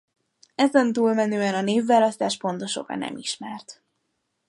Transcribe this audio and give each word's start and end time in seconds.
Ezen 0.55 0.93
túlmenően 0.93 1.53
a 1.53 1.61
névválasztás 1.61 2.37
pontos 2.37 2.75
oka 2.75 2.95
nem 2.95 3.17
ismert. 3.17 3.83